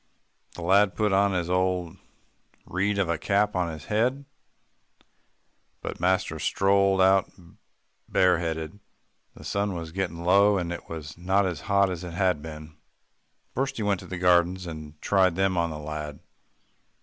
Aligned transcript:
The 0.55 0.63
lad 0.63 0.95
put 0.95 1.11
his 1.31 1.47
old 1.47 1.95
weed 2.65 2.97
of 2.97 3.07
a 3.07 3.19
cap 3.19 3.55
on 3.55 3.71
his 3.71 3.85
head, 3.85 4.25
but 5.79 5.99
master 5.99 6.39
strolled 6.39 6.99
out 6.99 7.31
bareheaded. 8.09 8.79
The 9.35 9.43
sun 9.43 9.75
was 9.75 9.91
getting 9.91 10.23
low, 10.23 10.57
and 10.57 10.73
it 10.73 10.89
was 10.89 11.19
not 11.19 11.45
as 11.45 11.61
hot 11.69 11.91
as 11.91 12.03
it 12.03 12.15
had 12.15 12.41
been. 12.41 12.77
First 13.53 13.77
he 13.77 13.83
went 13.83 13.99
to 13.99 14.07
the 14.07 14.17
gardens, 14.17 14.65
and 14.65 14.99
tried 15.03 15.35
them 15.35 15.55
on 15.55 15.69
the 15.69 15.77
lad. 15.77 16.19